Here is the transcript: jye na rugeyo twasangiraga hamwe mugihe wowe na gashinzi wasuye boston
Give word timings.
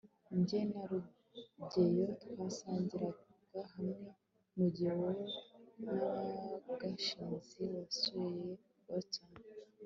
jye 0.47 0.59
na 0.71 0.83
rugeyo 0.89 2.05
twasangiraga 2.23 3.59
hamwe 3.73 4.07
mugihe 4.55 4.91
wowe 4.99 5.25
na 5.83 5.95
gashinzi 6.79 7.63
wasuye 7.73 8.51
boston 8.85 9.31